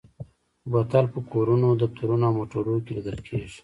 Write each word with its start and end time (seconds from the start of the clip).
بوتل 0.71 1.05
په 1.13 1.19
کورونو، 1.31 1.67
دفترونو 1.81 2.23
او 2.27 2.35
موټرو 2.37 2.75
کې 2.85 2.91
لیدل 2.95 3.17
کېږي. 3.27 3.57